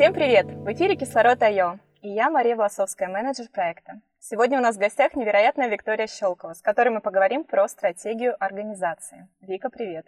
[0.00, 0.46] Всем привет!
[0.46, 4.00] В эфире Кислород Айо, и я Мария Власовская, менеджер проекта.
[4.18, 9.28] Сегодня у нас в гостях невероятная Виктория Щелкова, с которой мы поговорим про стратегию организации.
[9.42, 10.06] Вика, привет!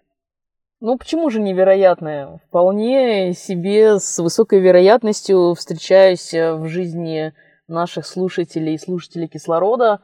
[0.80, 2.38] Ну, почему же невероятная?
[2.48, 7.34] Вполне себе с высокой вероятностью встречаюсь э, в жизни
[7.68, 10.00] наших слушателей и слушателей кислорода,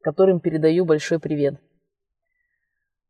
[0.00, 1.56] которым передаю большой привет.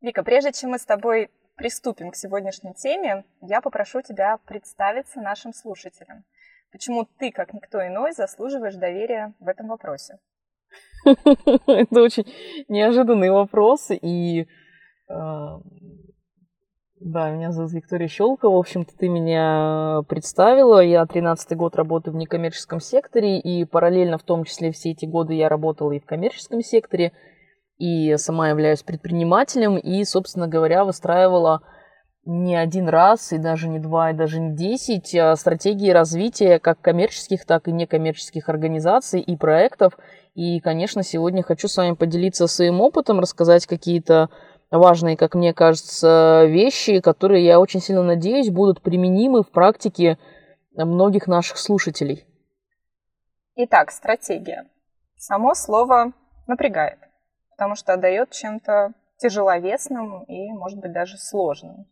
[0.01, 5.53] Вика, прежде чем мы с тобой приступим к сегодняшней теме, я попрошу тебя представиться нашим
[5.53, 6.23] слушателям.
[6.71, 10.19] Почему ты, как никто иной, заслуживаешь доверия в этом вопросе?
[11.05, 12.25] Это очень
[12.67, 14.45] неожиданный вопрос, и э,
[17.05, 18.55] да, меня зовут Виктория Щелкова.
[18.55, 20.79] В общем-то, ты меня представила.
[20.79, 25.33] Я 13-й год работаю в некоммерческом секторе, и параллельно в том числе все эти годы
[25.35, 27.11] я работала и в коммерческом секторе
[27.77, 31.61] и сама являюсь предпринимателем, и, собственно говоря, выстраивала
[32.25, 36.81] не один раз, и даже не два, и даже не десять а стратегии развития как
[36.81, 39.97] коммерческих, так и некоммерческих организаций и проектов.
[40.33, 44.29] И, конечно, сегодня хочу с вами поделиться своим опытом, рассказать какие-то
[44.71, 50.17] важные, как мне кажется, вещи, которые, я очень сильно надеюсь, будут применимы в практике
[50.73, 52.25] многих наших слушателей.
[53.55, 54.67] Итак, стратегия.
[55.15, 56.11] Само слово
[56.47, 57.04] напрягает
[57.55, 61.87] потому что отдает чем-то тяжеловесным и, может быть, даже сложным.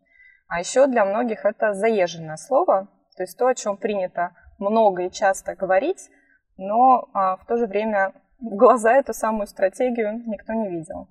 [0.48, 5.12] А еще для многих это заезженное слово, то есть то, о чем принято много и
[5.12, 6.10] часто говорить,
[6.58, 11.08] но а, в то же время в глаза эту самую стратегию никто не видел.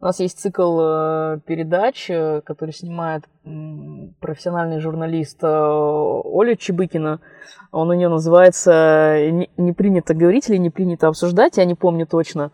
[0.00, 3.24] У нас есть цикл э, передач, э, который снимает
[4.20, 7.20] профессиональный журналист э, Оля Чебыкина.
[7.70, 9.18] Он у нее называется
[9.58, 12.50] «Не принято говорить» или «Не принято обсуждать», я не помню точно.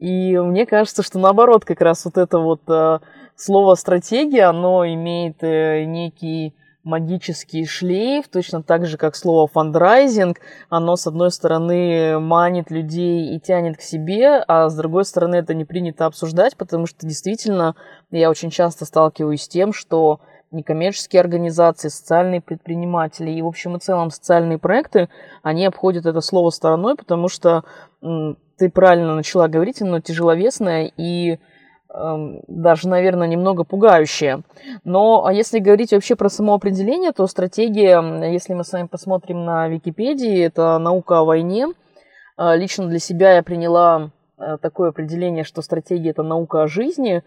[0.00, 3.00] И мне кажется, что наоборот, как раз вот это вот э,
[3.36, 10.38] слово стратегия, оно имеет э, некий магический шлейф, точно так же, как слово фандрайзинг,
[10.70, 15.52] оно, с одной стороны, манит людей и тянет к себе, а с другой стороны, это
[15.52, 17.76] не принято обсуждать, потому что действительно
[18.10, 23.80] я очень часто сталкиваюсь с тем, что некоммерческие организации, социальные предприниматели и, в общем и
[23.80, 25.10] целом, социальные проекты,
[25.42, 27.64] они обходят это слово стороной, потому что
[28.60, 31.38] ты правильно начала говорить, оно тяжеловесное и
[31.88, 34.42] э, даже, наверное, немного пугающее.
[34.84, 39.66] Но а если говорить вообще про самоопределение, то стратегия, если мы с вами посмотрим на
[39.68, 41.68] Википедии, это наука о войне.
[42.36, 47.22] Э, лично для себя я приняла э, такое определение, что стратегия это наука о жизни.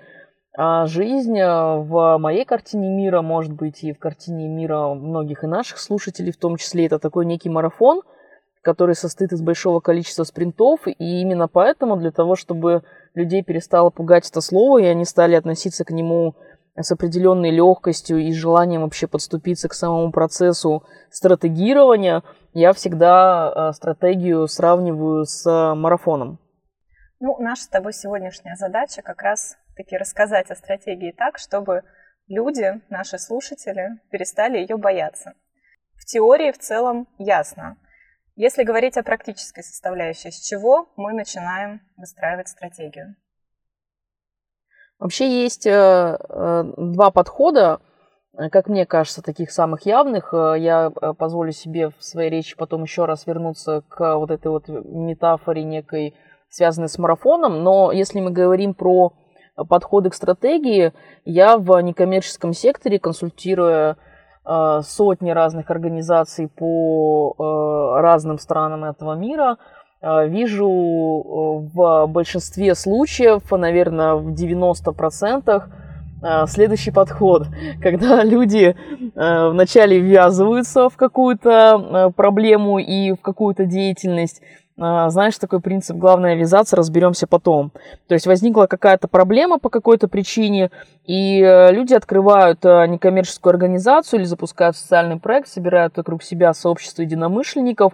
[0.56, 5.48] А жизнь э, в моей картине мира, может быть, и в картине мира многих и
[5.48, 8.04] наших слушателей, в том числе, это такой некий марафон–
[8.64, 14.28] который состоит из большого количества спринтов, и именно поэтому для того, чтобы людей перестало пугать
[14.28, 16.36] это слово, и они стали относиться к нему
[16.76, 24.48] с определенной легкостью и желанием вообще подступиться к самому процессу стратегирования, я всегда э, стратегию
[24.48, 26.40] сравниваю с марафоном.
[27.20, 31.84] Ну, наша с тобой сегодняшняя задача как раз таки рассказать о стратегии так, чтобы
[32.28, 35.34] люди, наши слушатели, перестали ее бояться.
[35.96, 37.78] В теории в целом ясно,
[38.36, 43.16] если говорить о практической составляющей, с чего мы начинаем выстраивать стратегию?
[45.00, 47.82] Вообще есть э, э, два подхода,
[48.38, 50.34] э, как мне кажется, таких самых явных.
[50.34, 55.64] Я позволю себе в своей речи потом еще раз вернуться к вот этой вот метафоре
[55.64, 56.16] некой,
[56.50, 57.64] связанной с марафоном.
[57.64, 59.14] Но если мы говорим про
[59.56, 60.94] подходы к стратегии,
[61.26, 64.13] я в некоммерческом секторе, консультируя Э,
[64.46, 69.58] сотни разных организаций по э, разным странам этого мира.
[70.02, 75.64] Э, вижу в большинстве случаев, наверное, в 90%,
[76.48, 77.48] следующий подход,
[77.82, 78.76] когда люди
[79.14, 84.42] вначале ввязываются в какую-то проблему и в какую-то деятельность,
[84.76, 87.72] знаешь, такой принцип «главное вязаться, разберемся потом».
[88.08, 90.72] То есть возникла какая-то проблема по какой-то причине,
[91.06, 97.02] и э, люди открывают э, некоммерческую организацию или запускают социальный проект, собирают вокруг себя сообщество
[97.02, 97.94] единомышленников,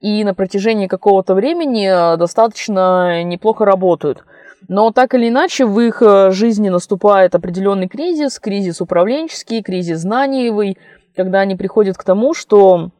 [0.00, 4.24] и на протяжении какого-то времени э, достаточно неплохо работают.
[4.68, 6.02] Но так или иначе в их
[6.32, 10.76] жизни наступает определенный кризис, кризис управленческий, кризис знаниевый,
[11.14, 12.90] когда они приходят к тому, что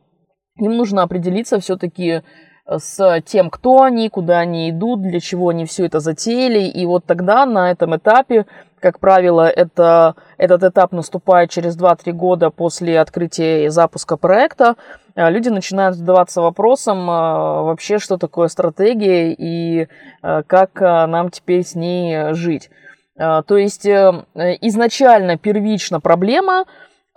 [0.59, 2.23] им нужно определиться все-таки
[2.69, 6.61] с тем, кто они, куда они идут, для чего они все это затеяли.
[6.61, 8.47] И вот тогда на этом этапе,
[8.81, 14.77] как правило, это, этот этап наступает через 2-3 года после открытия и запуска проекта,
[15.17, 19.89] а, люди начинают задаваться вопросом а, вообще, что такое стратегия и
[20.23, 22.71] а, как нам теперь с ней жить.
[23.19, 24.13] То есть э,
[24.61, 26.67] изначально первично проблема,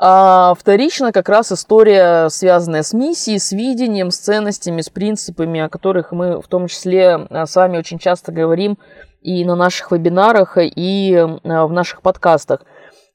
[0.01, 5.67] а вторично как раз история, связанная с миссией, с видением, с ценностями, с принципами, о
[5.69, 8.77] которых мы в том числе с вами очень часто говорим
[9.21, 11.13] и на наших вебинарах, и
[11.43, 12.61] в наших подкастах.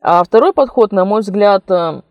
[0.02, 2.02] А второй подход, на мой взгляд, я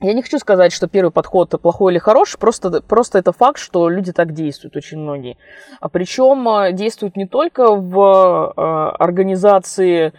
[0.00, 4.12] не хочу сказать, что первый подход плохой или хороший, просто, просто это факт, что люди
[4.12, 5.36] так действуют, очень многие.
[5.80, 8.52] А причем действуют не только в
[8.92, 10.12] организации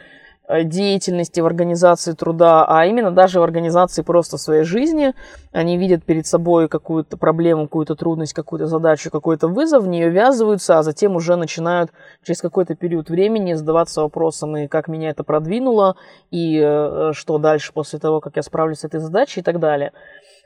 [0.63, 5.13] деятельности в организации труда, а именно даже в организации просто своей жизни.
[5.51, 10.79] Они видят перед собой какую-то проблему, какую-то трудность, какую-то задачу, какой-то вызов, в нее ввязываются,
[10.79, 11.91] а затем уже начинают
[12.23, 15.95] через какой-то период времени задаваться вопросом, и как меня это продвинуло,
[16.31, 19.91] и э, что дальше после того, как я справлюсь с этой задачей и так далее.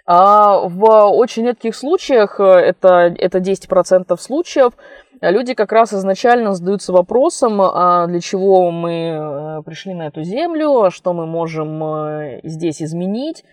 [0.05, 4.73] А в очень редких случаях, э, это, это 10% случаев,
[5.31, 10.83] люди как раз изначально задаются вопросом, а для чего мы э, пришли на эту землю,
[10.83, 13.43] а что мы можем э, здесь изменить,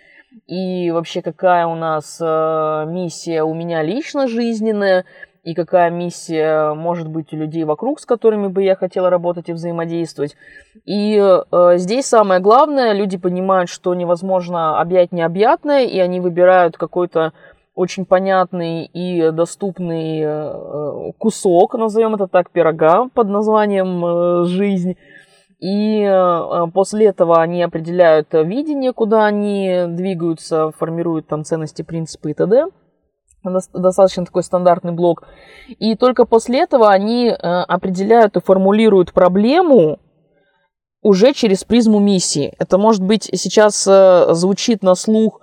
[0.47, 5.05] и вообще какая у нас миссия у меня лично жизненная,
[5.43, 9.53] и какая миссия может быть у людей вокруг, с которыми бы я хотела работать и
[9.53, 10.37] взаимодействовать.
[10.85, 17.33] И э, здесь самое главное, люди понимают, что невозможно объять необъятное, и они выбирают какой-то
[17.75, 24.97] очень понятный и доступный э, кусок, назовем это так, пирога под названием э, «Жизнь».
[25.61, 32.35] И э, после этого они определяют видение, куда они двигаются, формируют там ценности, принципы и
[32.35, 32.67] т.д
[33.73, 35.27] достаточно такой стандартный блок.
[35.79, 39.99] И только после этого они определяют и формулируют проблему
[41.01, 42.53] уже через призму миссии.
[42.59, 43.85] Это может быть сейчас
[44.37, 45.41] звучит на слух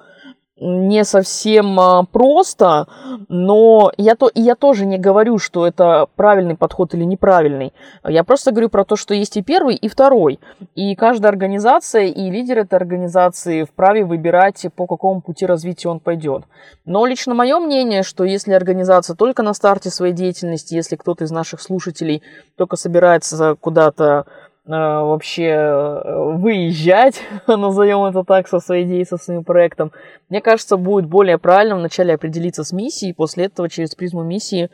[0.60, 2.88] не совсем а, просто,
[3.30, 7.74] но я, то, я тоже не говорю, что это правильный подход или неправильный.
[8.04, 10.40] Я просто говорю про то, что есть и первый, и второй.
[10.76, 16.44] И каждая организация и лидер этой организации вправе выбирать, по какому пути развития он пойдет.
[16.86, 21.32] Но лично мое мнение, что если организация только на старте своей деятельности, если кто-то из
[21.32, 22.24] наших слушателей
[22.56, 24.26] только собирается куда-то
[24.68, 29.94] вообще э, выезжать, назовем это так, со своей идеей, со своим проектом.
[30.30, 34.70] Мне кажется, будет более правильно вначале определиться с миссией, после этого через призму миссии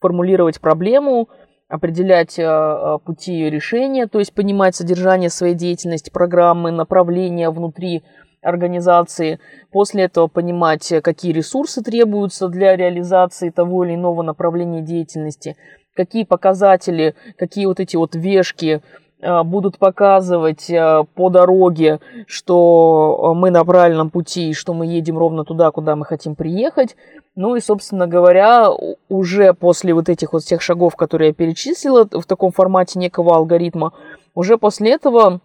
[0.00, 1.28] формулировать проблему,
[1.68, 8.02] определять э, пути ее решения, то есть понимать содержание своей деятельности, программы, направления внутри
[8.42, 9.38] организации,
[9.70, 15.56] после этого понимать, какие ресурсы требуются для реализации того или иного направления деятельности,
[15.94, 19.05] какие показатели, какие вот эти вот вешки, Э,
[19.44, 25.70] будут показывать э, по дороге, что мы на правильном пути что мы едем ровно туда,
[25.70, 26.96] куда мы хотим приехать.
[27.34, 28.70] Ну и, собственно говоря,
[29.08, 33.92] уже после вот этих вот всех шагов, которые я перечислила в таком формате некого алгоритма,
[34.34, 35.40] уже после этого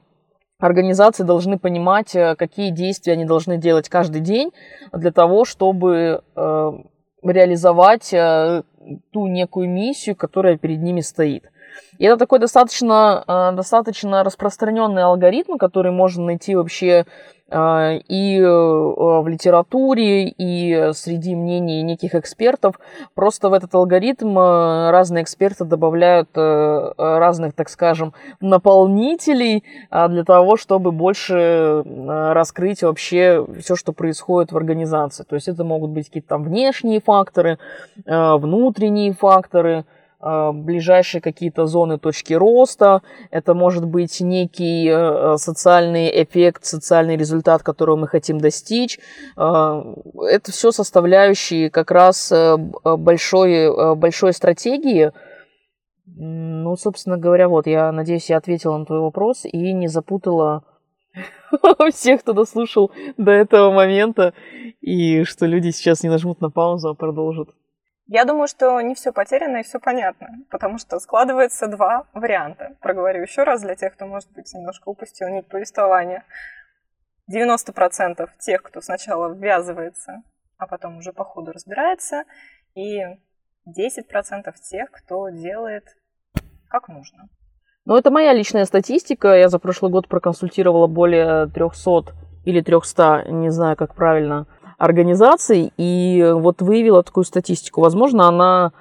[0.59, 4.51] организации должны понимать, э, какие действия они должны делать каждый день
[4.93, 6.21] для того, чтобы
[7.23, 11.50] реализовать ту некую миссию, которая перед ними стоит.
[12.01, 17.05] И это такой достаточно, э, достаточно распространенный алгоритм, который можно найти вообще
[17.51, 22.79] э, и э, в литературе, и среди мнений неких экспертов.
[23.13, 31.83] Просто в этот алгоритм разные эксперты добавляют разных, так скажем, наполнителей для того, чтобы больше
[31.85, 35.23] раскрыть вообще все, что происходит в организации.
[35.23, 37.59] То есть это могут быть какие-то там внешние факторы,
[38.05, 39.85] внутренние факторы–
[40.53, 43.01] ближайшие какие-то зоны точки роста,
[43.31, 48.99] это может быть некий э, социальный эффект, социальный результат, которого мы хотим достичь.
[49.37, 49.83] Э,
[50.29, 52.31] это все составляющие как раз
[52.83, 55.11] большой, большой стратегии.
[56.05, 60.63] Ну, собственно говоря, вот, я надеюсь, я ответила на твой вопрос и не запутала
[61.91, 64.33] всех, кто дослушал до этого момента,
[64.81, 67.49] и что люди сейчас не нажмут на паузу, а продолжат.
[68.07, 72.75] Я думаю, что не все потеряно и все понятно, потому что складывается два варианта.
[72.81, 76.25] Проговорю еще раз для тех, кто, может быть, немножко упустил нить повествования.
[77.31, 80.23] 90% тех, кто сначала ввязывается,
[80.57, 82.25] а потом уже по ходу разбирается,
[82.75, 83.01] и
[83.67, 85.85] 10% тех, кто делает
[86.67, 87.29] как нужно.
[87.85, 89.35] Ну, это моя личная статистика.
[89.35, 92.13] Я за прошлый год проконсультировала более 300
[92.45, 94.47] или 300, не знаю, как правильно,
[94.81, 97.81] организаций и вот выявила такую статистику.
[97.81, 98.71] Возможно, она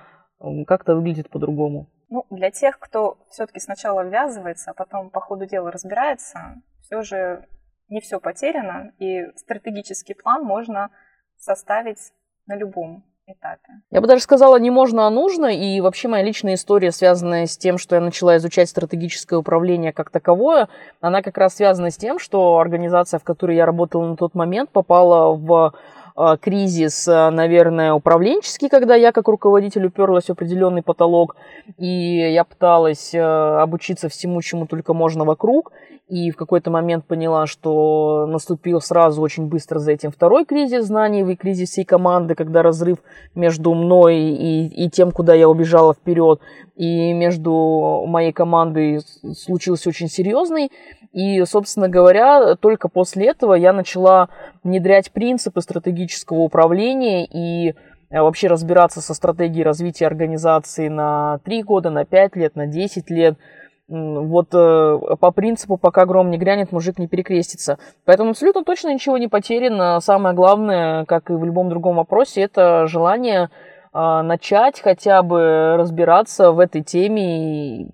[0.66, 1.88] как-то выглядит по-другому.
[2.08, 7.46] Ну, для тех, кто все-таки сначала ввязывается, а потом по ходу дела разбирается, все же
[7.90, 10.90] не все потеряно, и стратегический план можно
[11.36, 12.12] составить
[12.46, 13.80] на любом этапе.
[13.90, 15.46] Я бы даже сказала, не можно, а нужно.
[15.46, 20.10] И вообще моя личная история, связанная с тем, что я начала изучать стратегическое управление как
[20.10, 20.68] таковое,
[21.00, 24.70] она как раз связана с тем, что организация, в которой я работала на тот момент,
[24.70, 25.74] попала в
[26.40, 31.36] кризис, а, наверное, управленческий, когда я как руководитель уперлась в определенный потолок,
[31.78, 31.86] и
[32.32, 35.72] я пыталась а, обучиться всему, чему только можно вокруг,
[36.10, 41.22] и в какой-то момент поняла, что наступил сразу очень быстро за этим второй кризис знаний
[41.22, 42.98] и кризис всей команды, когда разрыв
[43.36, 46.40] между мной и, и тем, куда я убежала вперед,
[46.74, 49.02] и между моей командой
[49.36, 50.72] случился очень серьезный.
[51.12, 54.28] И, собственно говоря, только после этого я начала
[54.62, 55.60] внедрять принципы
[56.00, 57.74] стратегического управления и
[58.10, 63.10] э, вообще разбираться со стратегией развития организации на 3 года, на 5 лет, на 10
[63.10, 63.38] лет–
[63.90, 67.80] вот э, по принципу, пока гром не грянет, мужик не перекрестится.
[68.04, 69.98] Поэтому абсолютно точно ничего не потеряно.
[69.98, 73.50] Самое главное, как и в любом другом вопросе, это желание
[73.92, 77.90] э, начать хотя бы разбираться в этой теме и,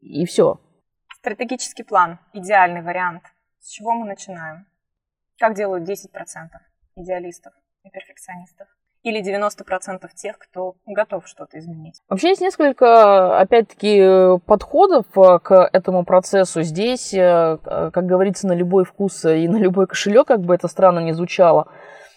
[0.00, 0.58] и все.
[1.20, 3.22] Стратегический план, идеальный вариант.
[3.60, 4.66] С чего мы начинаем?
[5.38, 6.48] Как делают 10%
[6.96, 7.52] идеалистов
[7.84, 8.68] и перфекционистов?
[9.02, 12.00] или 90% тех, кто готов что-то изменить.
[12.08, 16.62] Вообще есть несколько, опять-таки, подходов э, к этому процессу.
[16.62, 21.00] Здесь, э, как говорится, на любой вкус и на любой кошелек, как бы это странно
[21.00, 21.68] не звучало.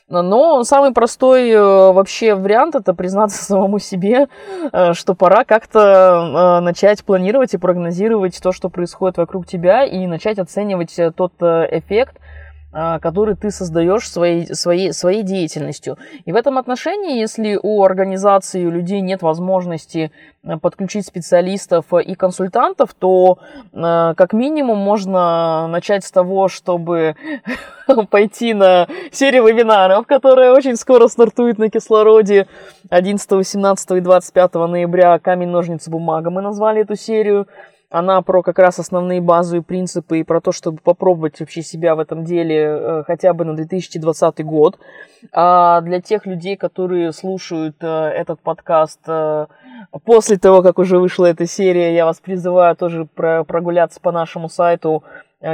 [0.07, 4.27] Но самый простой э, вообще вариант это признаться самому себе,
[4.93, 10.95] что пора как-то начать планировать и прогнозировать то, что происходит вокруг тебя, и начать оценивать
[11.15, 12.19] тот эффект,
[13.01, 15.97] который ты создаешь своей, своей, своей деятельностью.
[16.25, 20.11] И в этом отношении, если у организации, у людей нет возможности
[20.43, 23.37] э, подключить специалистов и консультантов, то
[23.71, 27.15] э, как минимум можно начать с того, чтобы
[28.09, 32.47] пойти на серию вебинаров, которая очень скоро стартует на кислороде
[32.89, 37.47] 11, 18 и 25 ноября «Камень, ножницы, бумага» мы назвали эту серию.
[37.89, 41.99] Она про как раз основные базовые принципы и про то, чтобы попробовать вообще себя в
[41.99, 44.79] этом деле э, хотя бы на 2020 год.
[45.31, 49.45] А для тех людей, которые слушают э, этот подкаст э,
[50.03, 55.03] после того, как уже вышла эта серия, я вас призываю тоже прогуляться по нашему сайту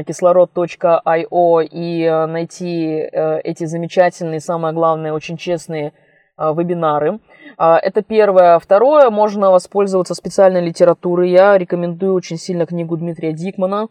[0.08, 3.10] кислород.io и найти
[3.44, 5.92] эти замечательные, самое главное, очень честные
[6.38, 7.20] вебинары.
[7.58, 8.58] А, это первое.
[8.60, 11.30] Второе, можно воспользоваться специальной литературой.
[11.30, 13.88] Я рекомендую очень сильно книгу Дмитрия Дикмана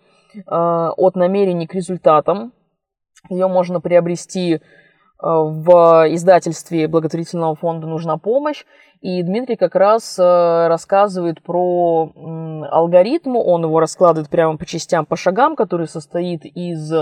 [0.46, 2.52] а, «От намерений к результатам».
[3.28, 4.60] Ее можно приобрести а,
[5.22, 8.64] в издательстве благотворительного фонда «Нужна помощь».
[9.00, 12.12] И Дмитрий как раз рассказывает про
[12.70, 16.92] алгоритм, он его раскладывает прямо по частям, по шагам, который состоит из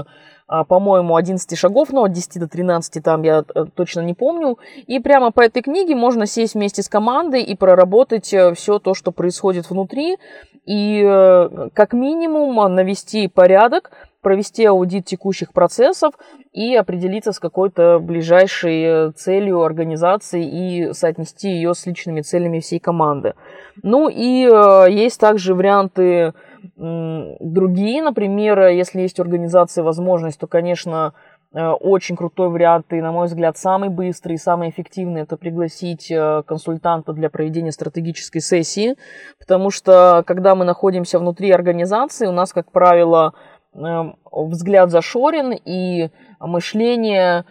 [0.51, 4.59] а, по-моему, 11 шагов, но от 10 до 13 там я э, точно не помню.
[4.87, 8.95] И прямо по этой книге можно сесть вместе с командой и проработать э, все то,
[8.95, 10.17] что происходит внутри,
[10.65, 16.15] и э, как минимум навести порядок, провести аудит текущих процессов
[16.53, 23.35] и определиться с какой-то ближайшей целью организации и соотнести ее с личными целями всей команды.
[23.83, 24.49] Ну и
[24.91, 26.33] есть также варианты
[26.77, 31.13] Другие, например, если есть у организации возможность, то, конечно,
[31.53, 36.11] э, очень крутой вариант и, на мой взгляд, самый быстрый и самый эффективный– это пригласить
[36.11, 38.97] э, консультанта для проведения стратегической сессии,
[39.39, 43.35] потому что, когда мы находимся внутри организации, у нас, как правило,
[43.73, 46.11] взгляд зашорен, и
[46.41, 47.45] мышление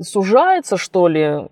[0.00, 1.48] сужается, что ли,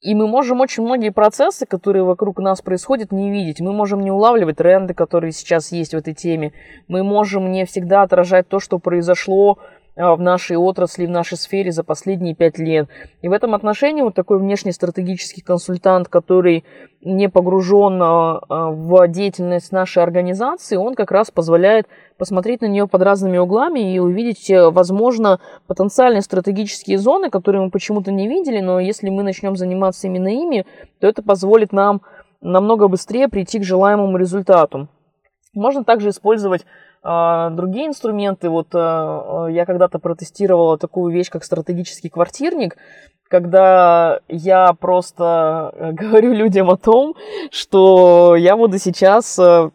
[0.00, 3.60] и мы можем очень многие процессы, которые вокруг нас происходят, не видеть.
[3.60, 6.52] Мы можем не улавливать тренды, которые сейчас есть в этой теме.
[6.86, 9.58] Мы можем не всегда отражать то, что произошло
[9.98, 12.88] в нашей отрасли, в нашей сфере за последние пять лет.
[13.20, 16.64] И в этом отношении вот такой внешний стратегический консультант, который
[17.00, 22.86] не погружен а, а, в деятельность нашей организации, он как раз позволяет посмотреть на нее
[22.86, 28.60] под разными углами и увидеть, э, возможно, потенциальные стратегические зоны, которые мы почему-то не видели,
[28.60, 30.64] но если мы начнем заниматься именно ими,
[31.00, 32.02] то это позволит нам
[32.40, 34.88] намного быстрее прийти к желаемому результату.
[35.54, 36.64] Можно также использовать
[37.02, 42.76] другие инструменты, вот а, я когда-то протестировала такую вещь, как стратегический квартирник,
[43.28, 47.14] когда я просто э, говорю людям о том,
[47.50, 49.70] что я буду сейчас, э,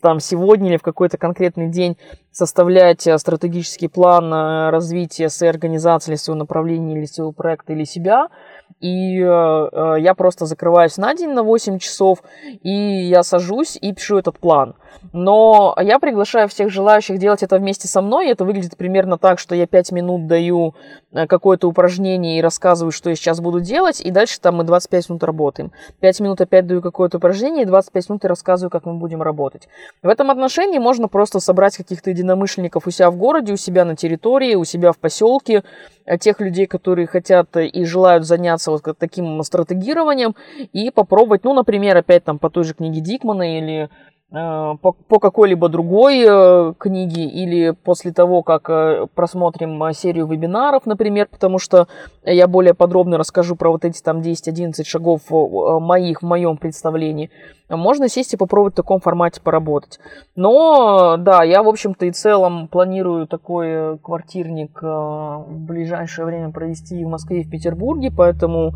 [0.00, 1.96] там, сегодня или в какой-то конкретный день
[2.32, 4.32] составлять стратегический план
[4.70, 8.28] развития своей организации или своего направления, или своего проекта, или себя–
[8.80, 12.22] и э, э, я просто закрываюсь на день на 8 часов,
[12.62, 14.74] и я сажусь и пишу этот план.
[15.12, 18.28] Но я приглашаю всех желающих делать это вместе со мной.
[18.28, 20.74] Это выглядит примерно так, что я 5 минут даю
[21.12, 25.08] э, какое-то упражнение и рассказываю, что я сейчас буду делать, и дальше там мы 25
[25.10, 25.72] минут работаем.
[26.00, 29.68] 5 минут опять даю какое-то упражнение, и 25 минут и рассказываю, как мы будем работать.
[30.02, 33.96] В этом отношении можно просто собрать каких-то единомышленников у себя в городе, у себя на
[33.96, 35.64] территории, у себя в поселке,
[36.04, 40.36] э, тех людей, которые хотят и желают заняться вот таким стратегированием,
[40.72, 43.90] и попробовать, ну, например, опять там по той же книге Дикмана или
[44.30, 51.26] по, по какой-либо другой э, книге или после того, как э, просмотрим серию вебинаров, например,
[51.28, 51.88] потому что
[52.22, 57.30] я более подробно расскажу про вот эти там 10-11 шагов моих в моем представлении,
[57.68, 59.98] можно сесть и попробовать в таком формате поработать.
[60.36, 67.08] Но, да, я, в общем-то, и целом планирую такой квартирник в ближайшее время провести в
[67.08, 68.74] Москве и в Петербурге, поэтому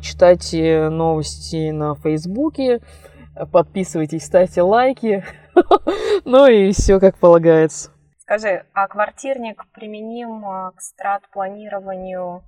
[0.00, 2.80] читайте новости на Фейсбуке,
[3.46, 5.24] подписывайтесь, ставьте лайки,
[6.24, 7.90] ну и все как полагается.
[8.20, 12.42] Скажи, а квартирник применим а, к страт-планированию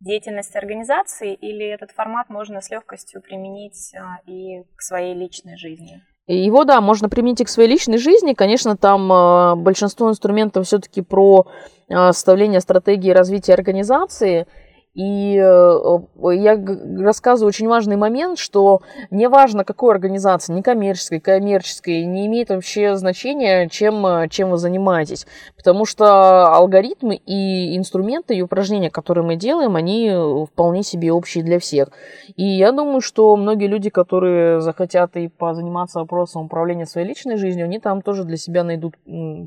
[0.00, 6.02] деятельности организации или этот формат можно с легкостью применить а, и к своей личной жизни?
[6.26, 8.34] Его, да, можно применить и к своей личной жизни.
[8.34, 11.46] Конечно, там э, большинство инструментов все-таки про
[11.88, 14.46] э, составление стратегии развития организации–
[14.98, 16.60] и э, я
[17.04, 18.80] рассказываю очень важный момент, что
[19.12, 24.56] не важно, какой организации, не коммерческой, коммерческой, не имеет вообще значения, чем, э, чем вы
[24.56, 25.24] занимаетесь.
[25.56, 30.12] Потому что алгоритмы и инструменты, и упражнения, которые мы делаем, они
[30.52, 31.90] вполне себе общие для всех.
[32.34, 37.66] И я думаю, что многие люди, которые захотят и позаниматься вопросом управления своей личной жизнью,
[37.66, 38.96] они там тоже для себя найдут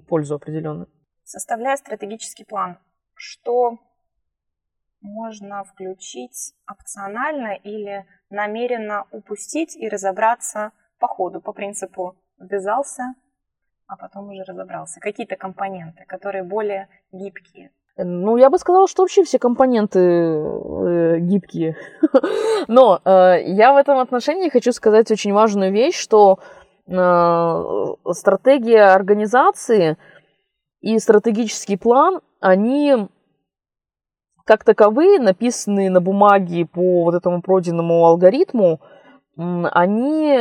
[0.08, 0.88] пользу определенную.
[1.26, 2.78] Составляя стратегический план,
[3.16, 3.80] что
[5.02, 13.16] можно включить опционально или намеренно упустить и разобраться по ходу, по принципу ввязался,
[13.88, 15.00] а потом уже разобрался.
[15.00, 17.72] Какие-то компоненты, которые более гибкие.
[17.98, 21.76] Ну, я бы сказала, что вообще все компоненты э, гибкие.
[22.68, 26.40] Но э, я в этом отношении хочу сказать очень важную вещь, что
[26.88, 29.98] э, стратегия организации
[30.80, 33.10] и стратегический план, они
[34.46, 38.82] как таковые, написанные на бумаге по вот этому пройденному алгоритму,
[39.36, 40.38] они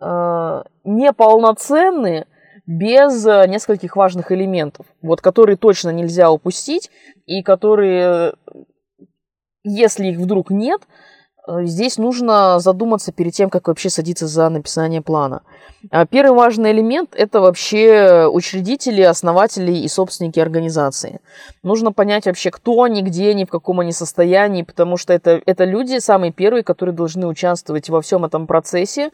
[0.00, 2.26] э, неполноценны
[2.66, 6.90] без нескольких важных элементов, вот, которые точно нельзя упустить
[7.26, 8.34] и которые,
[9.64, 11.17] если их вдруг нет, Э,
[11.62, 15.42] здесь нужно задуматься перед тем, как вообще садиться за написание плана.
[15.90, 21.20] А первый важный элемент– это вообще учредители, основатели и собственники организации.
[21.62, 25.64] Нужно понять вообще, кто они, где они, в каком они состоянии, потому что это, это
[25.64, 29.10] люди самые первые, которые должны участвовать во всем этом процессе.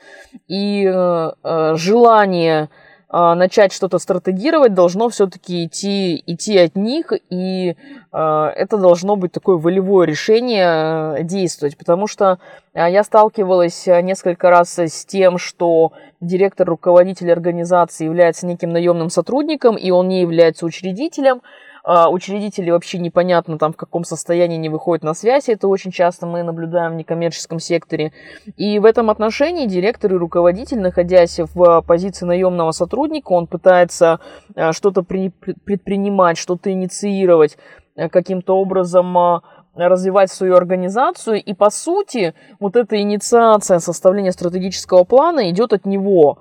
[0.48, 2.68] И э, э желание
[3.14, 7.76] начать что-то стратегировать, должно все-таки идти, идти от них, и
[8.12, 8.16] э,
[8.56, 12.40] это должно быть такое волевое решение э, действовать, потому что
[12.72, 19.76] э, я сталкивалась несколько раз с тем, что директор, руководитель организации является неким наемным сотрудником,
[19.76, 21.40] и он не является учредителем, а,
[21.84, 25.48] учредители вообще непонятно там в каком состоянии не выходят на связь.
[25.48, 28.12] Это очень часто мы наблюдаем в некоммерческом секторе.
[28.56, 34.20] И в этом отношении директор и руководитель, находясь в позиции наемного сотрудника, он пытается
[34.54, 37.58] а, что-то предпринимать, что-то инициировать,
[37.96, 39.42] а, каким-то образом
[39.74, 41.42] развивать свою организацию.
[41.42, 46.38] И по сути, вот эта инициация составления стратегического плана идет от него.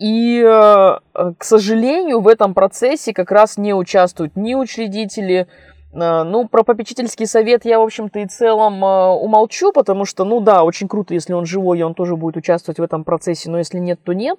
[0.00, 0.98] И, э,
[1.36, 5.46] к сожалению, в этом процессе как раз не участвуют ни учредители,
[5.92, 10.40] э, ну, про попечительский совет я, в общем-то, и целом э, умолчу, потому что, ну
[10.40, 13.58] да, очень круто, если он живой, и он тоже будет участвовать в этом процессе, но
[13.58, 14.38] если нет, то нет.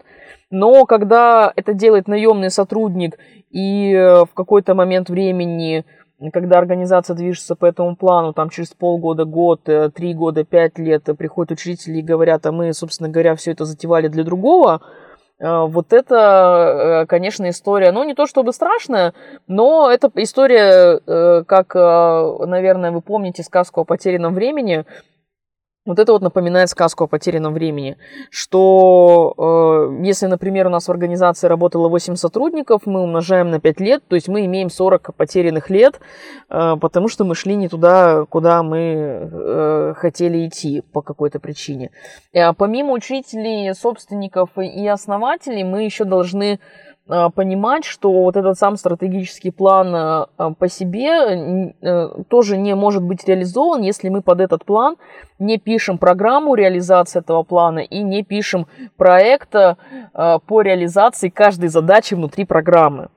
[0.49, 3.19] Но когда это делает наемный сотрудник,
[3.51, 5.85] и в какой-то момент времени,
[6.33, 11.51] когда организация движется по этому плану, там через полгода, год, три года, пять лет приходят
[11.51, 15.00] учредители и говорят, а мы, собственно говоря, все это затевали для другого, Э,
[15.41, 19.13] вот это, э, конечно, история, ну, не то чтобы страшная,
[19.47, 24.85] но это история, э, как, наверное, вы помните сказку о потерянном времени,
[25.85, 27.97] вот это вот напоминает сказку о потерянном времени,
[28.29, 29.33] что
[29.99, 34.03] э, если, например, у нас в организации работало 8 сотрудников, мы умножаем на 5 лет,
[34.07, 35.99] то есть мы имеем 40 потерянных лет,
[36.49, 41.89] э, потому что мы шли не туда, куда мы э, хотели идти по какой-то причине.
[42.35, 46.59] А помимо учителей, собственников и основателей, мы еще должны
[47.35, 53.27] понимать, что вот этот сам стратегический план а, по себе э, тоже не может быть
[53.27, 54.95] реализован, если мы под этот план
[55.39, 59.77] не пишем программу реализации этого плана и не пишем проекта
[60.13, 63.09] по реализации каждой задачи внутри программы.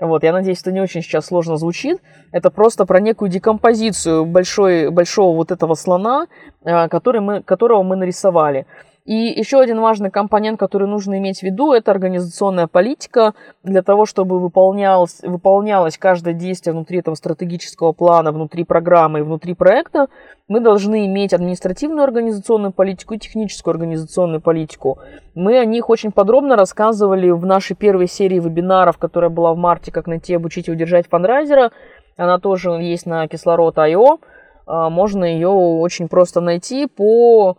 [0.00, 2.00] Вот, я надеюсь, это не очень сейчас сложно звучит.
[2.30, 6.26] Это просто про некую декомпозицию большой, большого вот этого слона,
[6.62, 8.66] который мы, которого мы нарисовали.
[9.08, 13.32] И еще один важный компонент, который нужно иметь в виду, это организационная политика.
[13.62, 19.54] Для того, чтобы выполнялось, выполнялось каждое действие внутри этого стратегического плана, внутри программы и внутри
[19.54, 20.08] проекта,
[20.46, 24.98] мы должны иметь административную организационную политику и техническую организационную политику.
[25.34, 29.90] Мы о них очень подробно рассказывали в нашей первой серии вебинаров, которая была в марте
[29.90, 31.72] «Как найти, обучить и удержать фандрайзера».
[32.18, 34.20] Она тоже есть на кислород.io.
[34.66, 37.56] А, можно ее очень просто найти по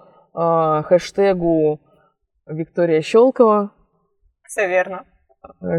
[0.84, 1.80] хэштегу
[2.46, 3.72] Виктория Щелкова.
[4.44, 5.06] Все верно.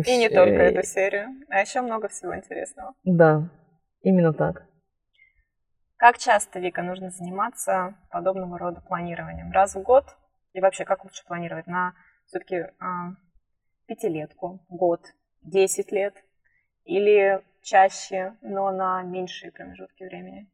[0.07, 2.95] И не только эту серию, а еще много всего интересного.
[3.05, 3.51] Да,
[4.03, 4.65] именно так.
[5.97, 9.53] Как часто, Вика, нужно заниматься подобного рода планированием?
[9.53, 10.05] Раз в год?
[10.55, 11.67] И вообще, как лучше планировать?
[11.67, 11.93] На
[12.25, 13.11] все-таки а,
[13.87, 15.01] пятилетку, год,
[15.43, 16.15] десять лет?
[16.85, 20.51] Или чаще, но на меньшие промежутки времени?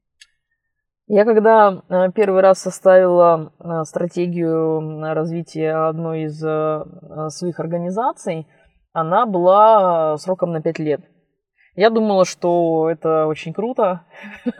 [1.09, 6.85] Я когда э, первый раз составила э, стратегию развития одной из э,
[7.29, 8.49] своих организаций,
[8.93, 11.01] она была сроком на 5 лет.
[11.77, 14.01] Я думала, что это очень круто.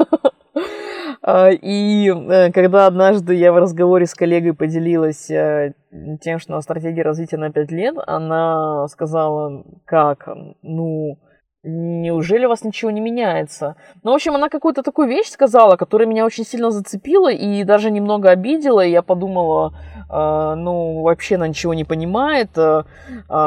[1.27, 2.13] И
[2.55, 7.97] когда однажды я в разговоре с коллегой поделилась тем, что стратегия развития на 5 лет,
[8.07, 10.29] она сказала, как,
[10.63, 11.19] ну,
[11.67, 13.77] неужели у вас ничего не меняется?
[14.03, 17.91] Ну, в общем, она какую-то такую вещь сказала, которая меня очень сильно зацепила и даже
[17.91, 19.75] немного обидела, и я подумала,
[20.09, 22.85] э, ну, вообще она ничего не понимает, э,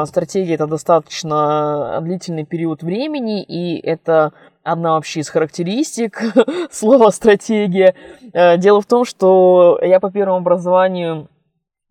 [0.04, 6.22] стратегия это достаточно длительный период времени, и это одна вообще из характеристик
[6.70, 7.94] слова стратегия.
[8.32, 11.28] Э, дело в том, что я по первому образованию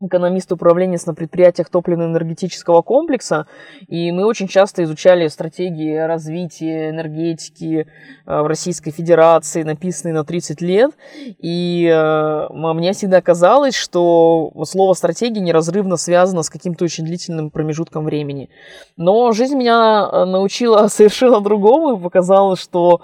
[0.02, 3.48] экономист управления на предприятиях топливно-энергетического комплекса,
[3.88, 7.86] и мы очень часто изучали стратегии развития энергетики
[8.26, 10.92] э, в Российской Федерации, написанные на 30 лет,
[11.40, 18.06] и э, мне всегда казалось, что слово «стратегия» неразрывно связано с каким-то очень длительным промежутком
[18.06, 18.50] времени.
[18.96, 23.02] Но жизнь меня э, научила совершенно другому и показала, что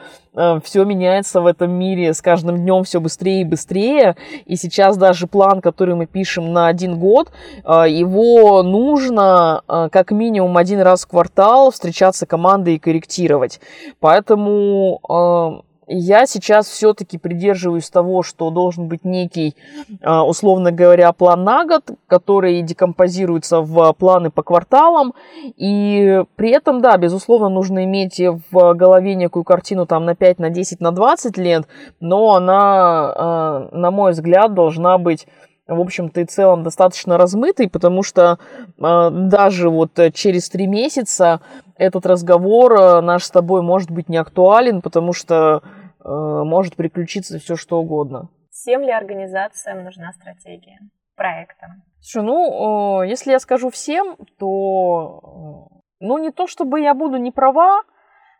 [0.63, 4.15] все меняется в этом мире с каждым днем все быстрее и быстрее.
[4.45, 7.31] И сейчас даже план, который мы пишем на один год,
[7.63, 13.59] э, его нужно э, как минимум один раз в квартал встречаться командой и корректировать.
[13.99, 19.55] Поэтому я сейчас все-таки придерживаюсь того, что должен быть некий,
[20.01, 25.13] а, условно говоря, план на год, который декомпозируется в планы по кварталам.
[25.57, 28.19] И при этом, да, безусловно, нужно иметь
[28.51, 31.67] в голове некую картину там на 5, на 10, на 20 лет,
[31.99, 35.27] но она, а, на мой взгляд, должна быть
[35.67, 38.37] в общем-то и целом достаточно размытой, потому что
[38.77, 41.41] э, даже вот через три месяца
[41.77, 45.61] этот разговор э, наш с тобой может быть не актуален, потому что
[46.03, 48.29] э, может приключиться все что угодно.
[48.51, 50.79] Всем ли организациям нужна стратегия
[51.15, 51.67] проекта?
[51.99, 57.17] Слушай, ну, э, если я скажу всем, то, э, ну, не то чтобы я буду
[57.17, 57.81] не права,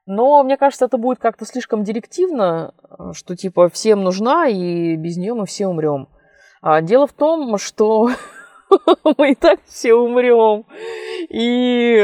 [0.05, 5.17] но мне кажется, это будет как-то слишком директивно, э, что типа всем нужна, и без
[5.17, 6.07] нее мы все умрем.
[6.65, 8.09] А дело в том, что
[9.19, 10.65] мы и так все умрем.
[11.29, 12.03] И,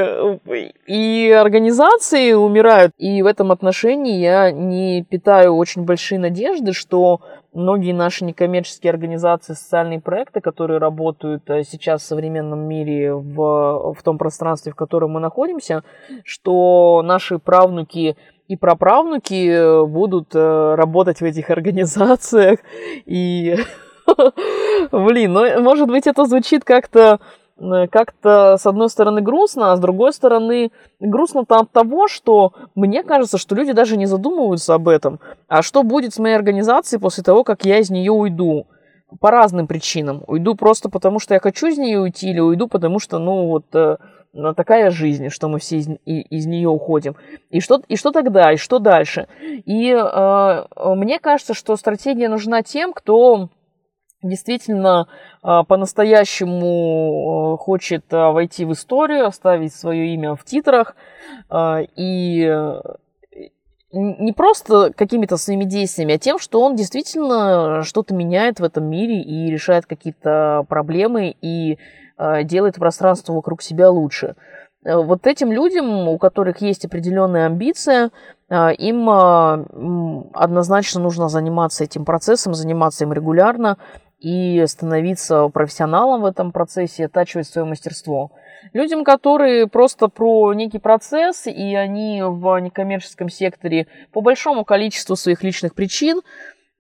[0.86, 2.94] и организации умирают.
[3.00, 7.22] И в этом отношении я не питаю очень большие надежды, что
[7.54, 14.04] многие наши некоммерческие организации, социальные проекты, которые работают э, сейчас в современном мире, в, в
[14.04, 15.84] том пространстве, в котором мы находимся,
[16.24, 18.16] что наши правнуки
[18.48, 22.60] и праправнуки будут э, работать в этих организациях
[23.08, 23.58] и
[24.92, 27.20] Блин, ну, может быть, это звучит как-то
[27.58, 33.04] э, как-то, с одной стороны, грустно, а с другой стороны, грустно-то от того, что мне
[33.04, 35.20] кажется, что люди даже не задумываются об этом.
[35.48, 38.68] А что будет с моей организацией после того, как я из нее уйду?
[39.20, 40.24] По разным причинам.
[40.28, 43.66] Уйду просто потому, что я хочу из нее уйти, или уйду потому, что, ну, вот
[43.74, 43.98] э,
[44.56, 47.16] такая жизнь, что мы все из, из нее уходим.
[47.50, 49.28] И что, и что тогда, и что дальше?
[49.42, 53.50] И э, мне кажется, что стратегия нужна тем, кто
[54.24, 55.08] действительно
[55.42, 60.96] а, по-настоящему а, хочет а, войти в историю, оставить свое имя в титрах
[61.54, 62.80] и
[63.94, 69.22] не просто какими-то своими действиями, а тем, что он действительно что-то меняет в этом мире
[69.22, 71.78] и решает какие-то проблемы и
[72.44, 74.36] делает пространство вокруг себя лучше.
[74.86, 78.12] вот этим людям, у которых есть определенная амбиция,
[78.50, 79.10] им
[80.34, 83.78] однозначно нужно заниматься этим процессом, заниматься им регулярно
[84.22, 88.32] и становиться профессионалом в этом процессе, оттачивать свое мастерство.
[88.74, 95.44] Людям, которые просто про некий процесс, и они в некоммерческом секторе по большому количеству своих
[95.44, 96.22] личных причин,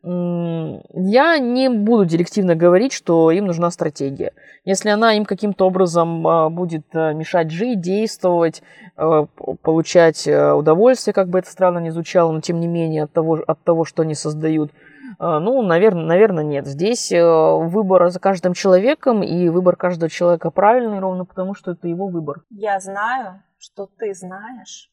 [0.04, 4.34] я не буду директивно говорить, что им нужна стратегия.
[4.65, 8.63] Если она им каким-то образом а, будет э, мешать жить, действовать,
[8.97, 9.25] э,
[9.62, 13.63] получать удовольствие, как бы это странно ни звучало, но тем не менее от того, от
[13.63, 14.71] того что они создают,
[15.19, 16.65] ну, наверное, наверное, нет.
[16.65, 22.08] Здесь выбор за каждым человеком, и выбор каждого человека правильный, ровно потому, что это его
[22.08, 22.43] выбор.
[22.50, 24.89] Я знаю, что ты знаешь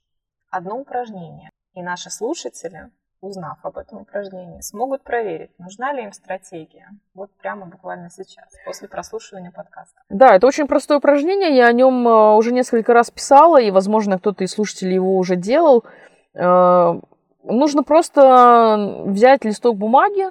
[0.51, 6.89] одно упражнение, и наши слушатели узнав об этом упражнении, смогут проверить, нужна ли им стратегия.
[7.15, 10.01] Вот прямо буквально сейчас, после прослушивания подкаста.
[10.09, 11.57] Да, это очень простое упражнение.
[11.57, 15.37] Я о нем э, уже несколько раз писала, и, возможно, кто-то из слушателей его уже
[15.37, 15.85] делал.
[17.49, 20.27] Э, нужно просто взять листок бумаги,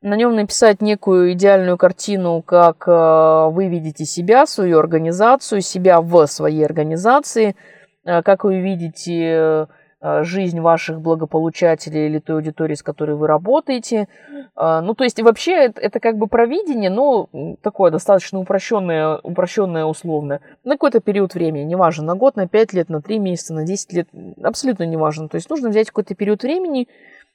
[0.00, 6.26] на нем написать некую идеальную картину, как э, вы видите себя, свою организацию, себя в
[6.26, 7.54] своей организации,
[8.04, 9.66] как вы видите Э,
[10.24, 14.08] жизнь ваших благополучателей или той аудитории, с которой вы работаете.
[14.56, 17.28] Э, ну, то есть вообще это, как бы провидение, но
[17.62, 20.40] такое достаточно упрощенное, упрощенное условно.
[20.64, 23.92] На какой-то период времени, неважно, на год, на 5 лет, на 3 месяца, на 10
[23.92, 24.08] лет,
[24.42, 25.28] абсолютно неважно.
[25.28, 26.88] То есть нужно взять какой-то период времени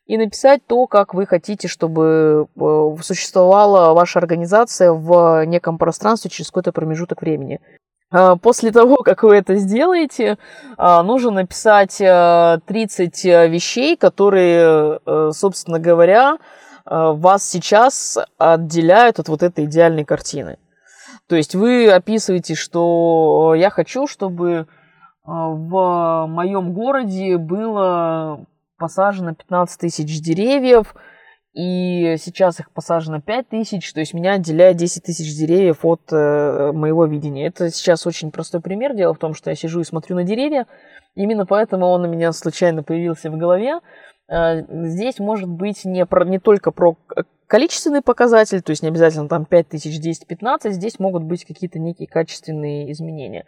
[0.06, 6.48] и написать то, как вы хотите, чтобы э, существовала ваша организация в неком пространстве через
[6.48, 7.60] какой-то промежуток времени.
[8.10, 10.38] А, после того, как вы это сделаете,
[10.78, 12.02] а, нужно написать 30
[13.26, 16.38] э, э, вещей, которые, э, собственно говоря,
[16.90, 20.58] вас сейчас отделяют от вот этой идеальной картины.
[21.28, 24.68] То есть вы описываете, что я хочу, чтобы
[25.26, 28.40] в моем городе было
[28.78, 30.96] посажено 15 тысяч деревьев,
[31.58, 36.72] и сейчас их посажено 5 тысяч, то есть меня отделяет 10 тысяч деревьев от э,
[36.72, 37.48] моего видения.
[37.48, 38.96] Это сейчас очень простой пример.
[38.96, 40.68] Дело в том, что я сижу и смотрю на деревья,
[41.16, 43.80] именно поэтому он у меня случайно появился в голове.
[44.30, 46.96] Э, здесь может быть не, про, не только про
[47.48, 51.80] количественный показатель, то есть не обязательно там 5 тысяч, 10, 15, здесь могут быть какие-то
[51.80, 53.46] некие качественные изменения.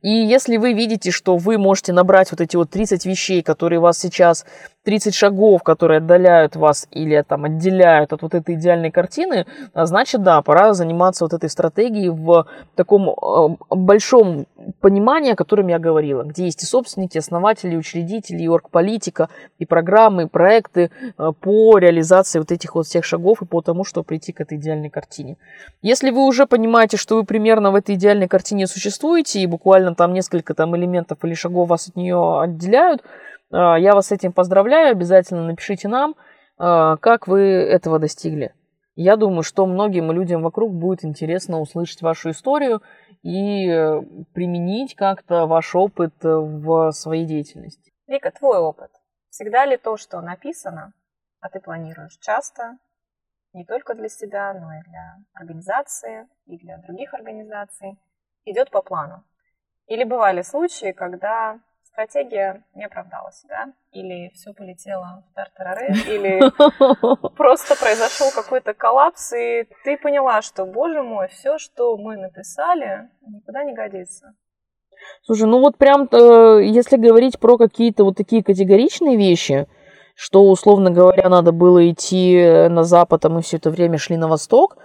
[0.00, 3.98] И если вы видите, что вы можете набрать вот эти вот 30 вещей, которые вас
[3.98, 4.46] сейчас
[4.84, 10.22] 30 шагов, которые отдаляют вас или там отделяют от вот этой идеальной картины, а значит,
[10.22, 14.46] да, пора заниматься вот этой стратегией в таком э, большом
[14.80, 20.24] понимании, о котором я говорила, где есть и собственники, основатели, учредители, и оргполитика, и программы,
[20.24, 24.32] и проекты э, по реализации вот этих вот всех шагов и по тому, чтобы прийти
[24.32, 25.36] к этой идеальной картине.
[25.82, 30.12] Если вы уже понимаете, что вы примерно в этой идеальной картине существуете, и буквально там
[30.12, 33.02] несколько там элементов или шагов вас от нее отделяют,
[33.52, 34.92] а, я вас с этим поздравляю.
[34.92, 36.14] Обязательно напишите нам,
[36.58, 38.54] а, как вы этого достигли.
[38.94, 42.82] Я думаю, что многим людям вокруг будет интересно услышать вашу историю
[43.22, 44.02] и э,
[44.34, 47.90] применить как-то ваш опыт в своей деятельности.
[48.06, 48.90] Вика, твой опыт.
[49.30, 50.92] Всегда ли то, что написано,
[51.40, 52.76] а ты планируешь часто,
[53.52, 57.98] не только для себя, но и для организации, и для других организаций,
[58.44, 59.24] идет по плану?
[59.86, 61.60] Или бывали случаи, когда
[61.92, 66.40] стратегия не оправдала себя, или все полетело в тартарары, или
[67.36, 73.64] просто произошел какой-то коллапс, и ты поняла, что, боже мой, все, что мы написали, никуда
[73.64, 74.34] не годится.
[75.22, 79.66] Слушай, ну вот прям, э, если говорить про какие-то вот такие категоричные вещи,
[80.14, 84.28] что, условно говоря, надо было идти на запад, а мы все это время шли на
[84.28, 84.76] восток,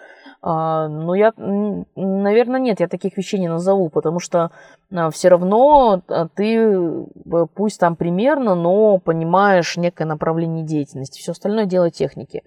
[0.41, 4.51] а, ну, я, наверное, нет, я таких вещей не назову, потому что
[4.93, 11.19] а, все равно а, ты, э, пусть там примерно, но понимаешь некое направление деятельности.
[11.19, 12.43] Все остальное дело техники.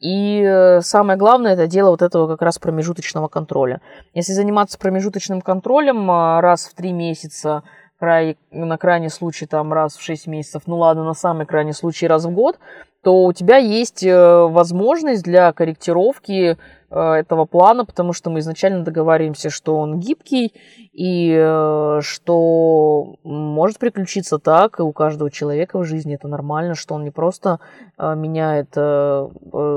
[0.00, 3.80] И э, самое главное, это дело вот этого как раз промежуточного контроля.
[4.14, 7.62] Если заниматься промежуточным контролем раз в три месяца,
[7.98, 12.06] край, на крайний случай там раз в 6 месяцев, ну ладно, на самый крайний случай
[12.06, 12.58] раз в год,
[13.02, 16.58] то у тебя есть э, возможность для корректировки
[16.90, 20.52] э, этого плана, потому что мы изначально договариваемся, что он гибкий
[20.92, 26.96] и э, что может приключиться так, и у каждого человека в жизни это нормально, что
[26.96, 27.60] он не просто
[27.96, 28.72] меняет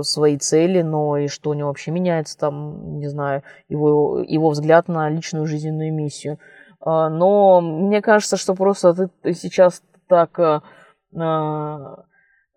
[0.06, 4.88] свои цели, но и что у него вообще меняется там, не знаю, его, его взгляд
[4.88, 6.40] на личную жизненную миссию.
[6.84, 10.64] Но мне кажется, что просто ты, сейчас так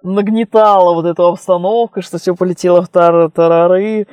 [0.05, 4.07] нагнетала вот эту обстановку, что все полетело в тар тарары.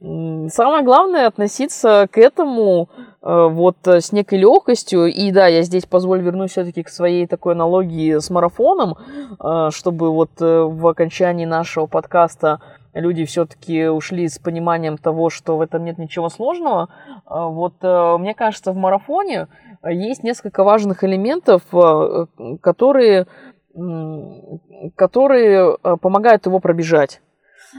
[0.00, 2.88] Самое главное относиться к этому
[3.20, 5.06] э, вот с некой легкостью.
[5.06, 8.94] И да, я здесь позволю вернусь все-таки к своей такой аналогии с марафоном,
[9.42, 12.60] э, чтобы вот э, в окончании нашего подкаста
[13.00, 16.88] люди все-таки ушли с пониманием того, что в этом нет ничего сложного.
[17.26, 19.48] Вот мне кажется, в марафоне
[19.84, 21.62] есть несколько важных элементов,
[22.60, 23.26] которые
[24.96, 27.20] которые э, помогают его пробежать.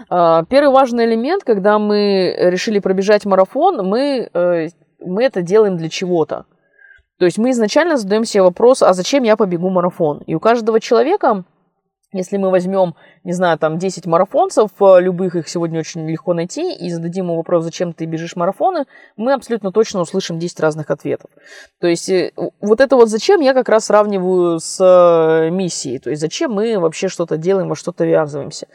[0.10, 4.68] А, первый важный элемент, когда мы решили пробежать марафон, мы, э,
[5.00, 6.46] мы это делаем для чего-то.
[7.18, 10.20] То есть мы изначально задаем себе вопрос, а зачем я побегу марафон?
[10.20, 11.44] И у каждого человека
[12.12, 16.74] если мы возьмем, не знаю, там 10 марафонцев, э, любых их сегодня очень легко найти,
[16.74, 21.30] и зададим ему вопрос, зачем ты бежишь марафоны, мы абсолютно точно услышим 10 разных ответов.
[21.80, 26.00] То есть э, вот это вот зачем я как раз сравниваю с э, миссией.
[26.00, 28.68] То есть зачем мы вообще что-то делаем, во что-то ввязываемся.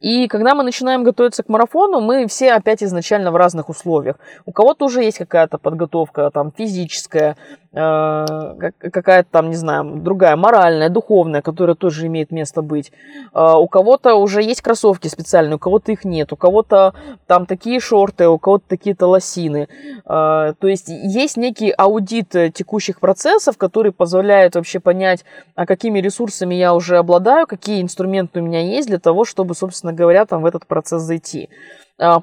[0.00, 4.16] И когда мы начинаем готовиться к марафону, мы все опять изначально в разных условиях.
[4.44, 7.36] У кого-то уже есть какая-то подготовка там физическая,
[7.78, 12.90] Э, какая-то там, не знаю, другая, моральная, духовная, которая тоже имеет место быть.
[13.34, 16.94] Э, у кого-то уже есть кроссовки специальные, у кого-то их нет, у кого-то
[17.26, 19.68] там такие шорты, у кого-то такие-то лосины.
[20.06, 26.54] Э, то есть есть некий аудит текущих процессов, который позволяет вообще понять, а какими ресурсами
[26.54, 30.46] я уже обладаю, какие инструменты у меня есть для того, чтобы, собственно говоря, там в
[30.46, 31.48] этот процесс зайти.
[31.98, 32.20] А,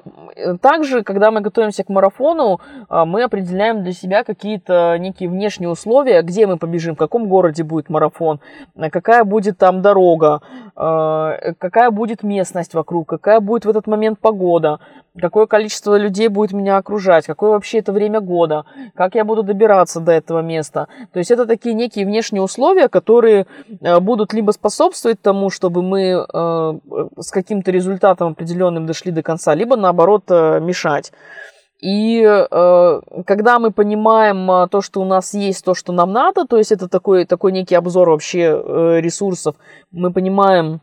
[0.60, 6.22] также, когда мы готовимся к марафону, а, мы определяем для себя какие-то некие внешние условия,
[6.22, 8.38] где мы побежим, в каком городе будет марафон,
[8.92, 10.42] какая будет там дорога,
[10.76, 14.78] а, какая будет местность вокруг, какая будет в этот момент погода,
[15.20, 20.00] какое количество людей будет меня окружать, какое вообще это время года, как я буду добираться
[20.00, 20.86] до этого места.
[21.12, 23.46] То есть это такие некие внешние условия, которые
[24.00, 26.26] будут либо способствовать тому, чтобы мы
[27.16, 31.12] с каким-то результатом определенным дошли до конца, либо наоборот э, мешать.
[31.80, 36.46] И э, когда мы понимаем э, то, что у нас есть, то, что нам надо,
[36.46, 39.56] то есть это такой, такой некий обзор вообще э, ресурсов,
[39.90, 40.80] мы понимаем,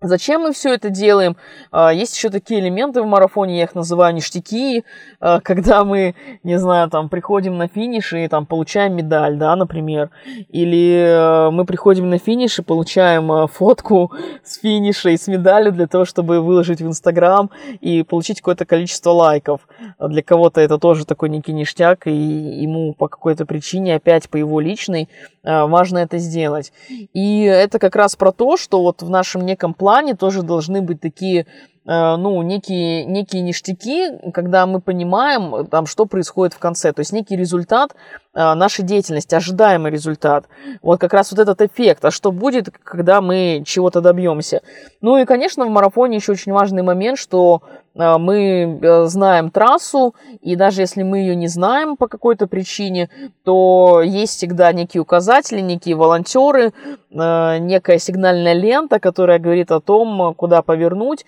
[0.00, 1.36] Зачем мы все это делаем?
[1.72, 4.84] А, есть еще такие элементы в марафоне, я их называю ништяки,
[5.18, 10.10] а, когда мы, не знаю, там, приходим на финиш и там получаем медаль, да, например.
[10.50, 14.12] Или э, мы приходим на финиш и получаем э, фотку
[14.44, 19.10] с финиша и с медалью для того, чтобы выложить в Инстаграм и получить какое-то количество
[19.10, 19.62] лайков.
[19.98, 24.60] Для кого-то это тоже такой некий ништяк, и ему по какой-то причине, опять по его
[24.60, 25.08] личной,
[25.42, 26.72] важно это сделать.
[26.88, 30.82] И это как раз про то, что вот в нашем неком плане плане тоже должны
[30.82, 31.46] быть такие
[31.88, 36.92] Э, ну, некие, некие ништяки, когда мы понимаем, там, что происходит в конце.
[36.92, 37.94] То есть некий результат
[38.34, 40.44] э, нашей деятельности, ожидаемый результат.
[40.82, 42.04] Вот как раз вот этот эффект.
[42.04, 44.60] А что будет, когда мы чего-то добьемся?
[45.00, 50.54] Ну и, конечно, в марафоне еще очень важный момент, что э, мы знаем трассу, и
[50.54, 53.10] даже если мы ее не знаем по какой-то причине,
[53.44, 56.72] то есть всегда некие указатели, некие волонтеры,
[57.10, 61.26] некая сигнальная лента, которая говорит о том, куда повернуть,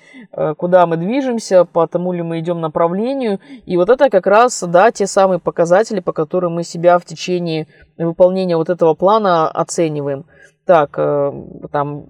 [0.57, 3.41] куда мы движемся, по тому ли мы идем направлению.
[3.67, 7.67] И вот это как раз, да, те самые показатели, по которым мы себя в течение
[7.99, 10.25] выполнения вот этого плана оцениваем.
[10.67, 11.33] Так, э,
[11.73, 12.07] там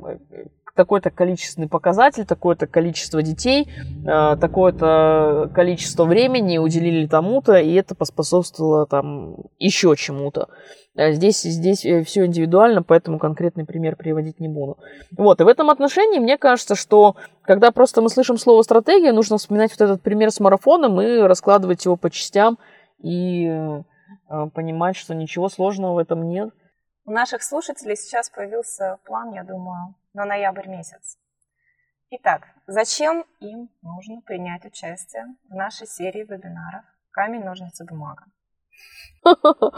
[0.75, 3.69] такое-то количественный показатель, такое-то количество детей,
[4.07, 10.49] э, такое-то количество времени уделили тому-то, и это поспособствовало там еще чему-то.
[10.97, 14.79] А здесь, здесь э, все индивидуально, поэтому конкретный пример приводить не буду.
[15.17, 19.39] Вот, и в этом отношении мне кажется, что когда просто мы слышим слово стратегия, нужно
[19.39, 22.59] вспоминать вот этот пример с марафоном и раскладывать его по частям
[23.03, 23.83] и э,
[24.53, 26.51] понимать, что ничего сложного в этом нет.
[27.05, 31.19] У наших слушателей сейчас появился план, я думаю, на ноябрь месяц.
[32.11, 38.25] Итак, зачем им нужно принять участие в нашей серии вебинаров «Камень, ножницы, бумага»?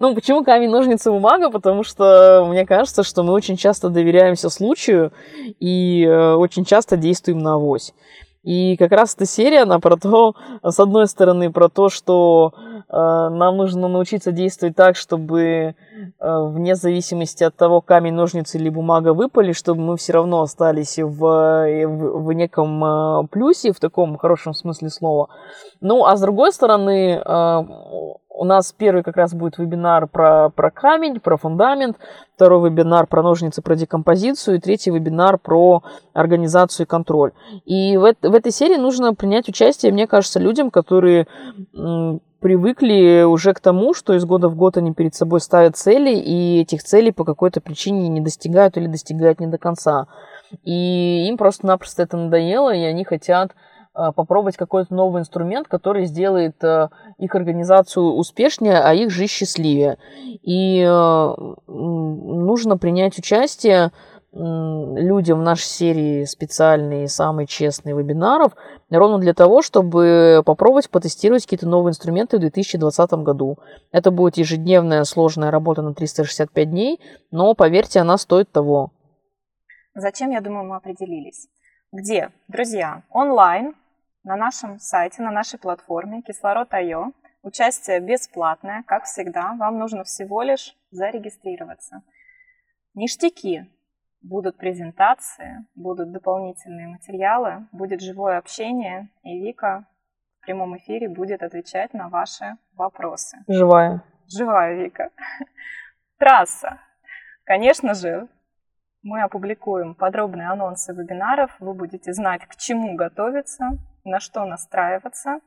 [0.00, 1.50] Ну, почему камень, ножницы, бумага?
[1.50, 5.12] Потому что мне кажется, что мы очень часто доверяемся случаю
[5.60, 7.94] и э, очень часто действуем на авось.
[8.42, 12.80] И как раз эта серия, она про то, с одной стороны, про то, что э,
[12.90, 15.74] нам нужно научиться действовать так, чтобы э,
[16.20, 21.18] вне зависимости от того, камень, ножницы или бумага выпали, чтобы мы все равно остались в,
[21.18, 25.28] в, в неком э, плюсе, в таком хорошем смысле слова.
[25.80, 27.62] Ну, а с другой стороны, э,
[28.38, 31.96] у нас первый как раз будет вебинар про, про камень, про фундамент,
[32.36, 35.82] второй вебинар про ножницы, про декомпозицию, и третий вебинар про
[36.12, 37.32] организацию и контроль.
[37.64, 41.26] И в, в этой серии нужно принять участие, мне кажется, людям, которые
[42.40, 46.60] привыкли уже к тому, что из года в год они перед собой ставят цели, и
[46.60, 50.06] этих целей по какой-то причине не достигают или достигают не до конца.
[50.62, 53.50] И им просто-напросто это надоело, и они хотят
[53.92, 59.98] попробовать какой-то новый инструмент, который сделает а, их организацию успешнее, а их жизнь счастливее.
[60.42, 61.34] И а,
[61.66, 63.90] нужно принять участие
[64.32, 68.52] людям в нашей серии специальные, самые честные вебинаров,
[68.90, 73.58] ровно для того, чтобы попробовать потестировать какие-то новые инструменты в 2020 году.
[73.90, 78.92] Это будет ежедневная сложная работа на 365 дней, но, поверьте, она стоит того.
[79.94, 81.48] Зачем, я думаю, мы определились.
[81.90, 82.30] Где?
[82.48, 83.74] Друзья, онлайн,
[84.22, 87.14] на нашем сайте, на нашей платформе кислород.io.
[87.42, 89.54] Участие бесплатное, как всегда.
[89.54, 92.02] Вам нужно всего лишь зарегистрироваться.
[92.94, 93.70] Ништяки.
[94.20, 99.86] Будут презентации, будут дополнительные материалы, будет живое общение, и Вика
[100.40, 103.38] в прямом эфире будет отвечать на ваши вопросы.
[103.46, 104.02] Живая.
[104.26, 105.10] Живая Вика.
[106.18, 106.80] Трасса.
[107.44, 108.28] Конечно же,
[109.08, 113.70] мы опубликуем подробные анонсы вебинаров, вы будете знать, к чему готовиться,
[114.04, 115.40] на что настраиваться.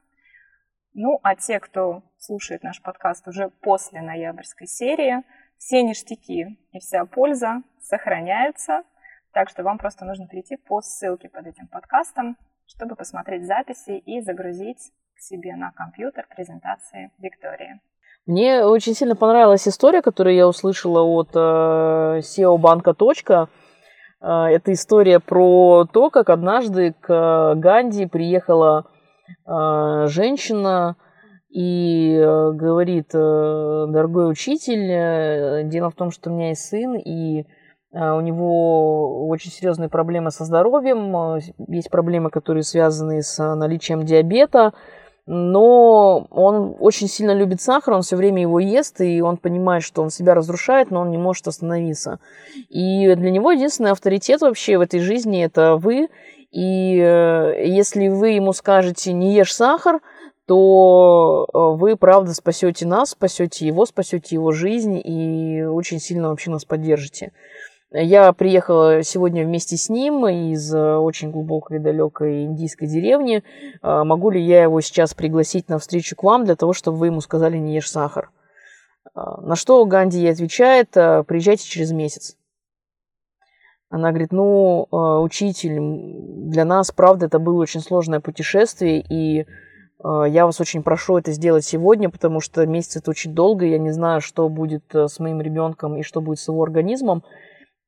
[0.93, 5.24] Ну, а те, кто слушает наш подкаст уже после ноябрьской серии,
[5.57, 8.84] все ништяки и вся польза сохраняются,
[9.32, 14.22] так что вам просто нужно перейти по ссылке под этим подкастом, чтобы посмотреть записи и
[14.22, 17.80] загрузить к себе на компьютер презентации Виктории.
[18.28, 22.95] Мне очень сильно понравилась история, которую я услышала от э, SEO банка.
[24.22, 28.86] Э, это история про то, как однажды к Ганди приехала
[29.47, 30.97] э, женщина
[31.49, 37.45] и э, говорит, дорогой учитель, дело в том, что у меня есть сын, и
[37.93, 44.72] у него очень серьезные проблемы со здоровьем, есть проблемы, которые связаны с наличием диабета,
[45.28, 50.01] но он очень сильно любит сахар, он все время его ест, и он понимает, что
[50.01, 52.19] он себя разрушает, но он не может остановиться.
[52.69, 56.09] И для него единственный авторитет вообще в этой жизни– это вы,
[56.51, 60.01] и э, если вы ему скажете «не ешь сахар»,
[60.47, 66.51] то э, вы, правда, спасете нас, спасете его, спасете его жизнь и очень сильно вообще
[66.51, 67.32] нас поддержите.
[67.94, 73.44] Я приехала сегодня вместе с ним из э, очень глубокой и далекой индийской деревни.
[73.82, 77.08] А, могу ли я его сейчас пригласить на встречу к вам для того, чтобы вы
[77.08, 78.32] ему сказали «не ешь сахар»?
[79.14, 82.38] А, на что Ганди ей отвечает «А, «приезжайте через месяц».
[83.89, 85.78] Она говорит, ну, учитель,
[86.50, 89.46] для нас, правда, это было очень сложное путешествие, и
[90.02, 93.92] я вас очень прошу это сделать сегодня, потому что месяц это очень долго, я не
[93.92, 97.24] знаю, что будет э, с моим ребенком и что будет с его организмом.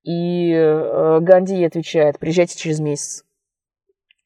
[0.04, 3.24] И э, Ганди ей отвечает, приезжайте через месяц.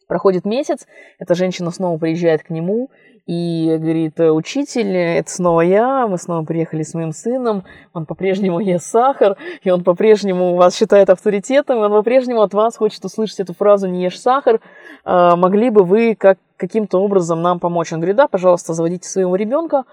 [0.07, 0.88] Проходит месяц,
[1.19, 2.89] эта женщина снова приезжает к нему
[3.28, 8.86] и говорит, учитель, это снова я, мы снова приехали с моим сыном, он по-прежнему ест
[8.86, 13.53] сахар, и он по-прежнему вас считает авторитетом, и он по-прежнему от вас хочет услышать эту
[13.53, 14.61] фразу «не ешь сахар»,
[15.03, 17.91] а, могли бы вы как, каким-то образом нам помочь?
[17.91, 19.84] Он говорит, да, пожалуйста, заводите своего ребенка.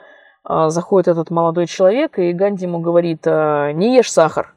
[0.44, 4.54] А, заходит этот молодой человек, и Ганди ему говорит, не ешь сахар.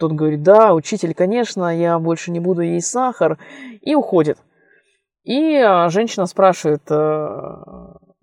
[0.00, 3.36] Тот говорит, да, учитель, конечно, я больше не буду есть сахар,
[3.82, 4.38] и уходит.
[5.24, 7.28] И а, женщина спрашивает, э,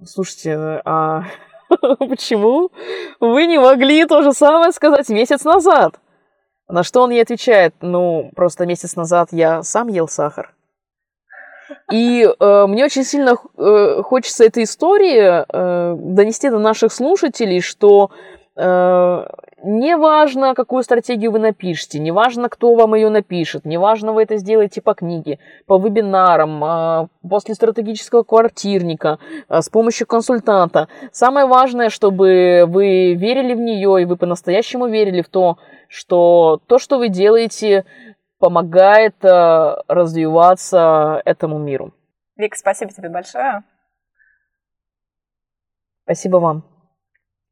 [0.03, 1.25] слушайте, а
[1.99, 2.71] почему
[3.19, 5.99] вы не могли то же самое сказать месяц назад?
[6.67, 10.55] На что он ей отвечает, ну, просто месяц назад я сам ел сахар.
[11.91, 18.09] И э, мне очень сильно э, хочется этой истории э, донести до наших слушателей, что
[18.55, 19.25] э,
[19.63, 24.93] Неважно, какую стратегию вы напишете, неважно, кто вам ее напишет, неважно, вы это сделаете по
[24.93, 30.89] книге, по вебинарам, а, после стратегического квартирника, а, с помощью консультанта.
[31.11, 36.77] Самое важное, чтобы вы верили в нее, и вы по-настоящему верили в то, что то,
[36.77, 37.85] что вы делаете,
[38.37, 41.93] помогает а, развиваться этому миру.
[42.35, 43.63] Вик, спасибо тебе большое.
[46.03, 46.76] Спасибо вам.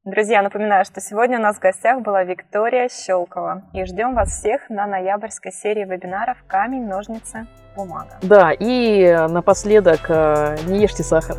[0.05, 3.63] Друзья, напоминаю, что сегодня у нас в гостях была Виктория Щелкова.
[3.73, 8.11] И ждем вас всех на ноябрьской серии вебинаров «Камень, ножницы, бумага».
[8.21, 11.37] Да, и напоследок, э, не ешьте сахар.